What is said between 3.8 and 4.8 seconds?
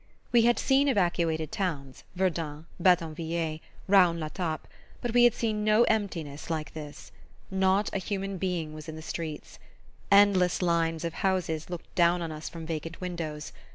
Raon l'Etape